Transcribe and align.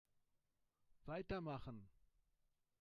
Weitermachen! 1.05 1.87